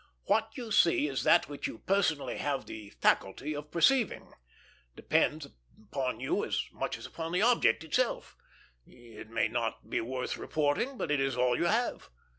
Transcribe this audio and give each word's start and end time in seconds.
What 0.23 0.57
you 0.57 0.71
see 0.71 1.07
is 1.07 1.21
that 1.25 1.47
which 1.47 1.67
you 1.67 1.77
personally 1.77 2.37
have 2.37 2.65
the 2.65 2.89
faculty 2.89 3.55
of 3.55 3.69
perceiving; 3.69 4.33
depends 4.95 5.47
upon 5.79 6.19
you 6.19 6.43
as 6.43 6.65
much 6.73 6.97
as 6.97 7.05
upon 7.05 7.33
the 7.33 7.43
object 7.43 7.83
itself. 7.83 8.35
It 8.87 9.29
may 9.29 9.47
not 9.47 9.87
be 9.91 10.01
worth 10.01 10.37
reporting, 10.37 10.97
but 10.97 11.11
it 11.11 11.19
is 11.19 11.37
all 11.37 11.55
you 11.55 11.65
have. 11.65 12.09